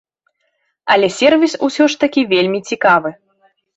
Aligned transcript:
Але 0.95 1.07
сервіс 1.19 1.53
усё 1.67 1.83
ж 1.95 2.03
такі 2.05 2.21
вельмі 2.35 2.59
цікавы. 2.73 3.09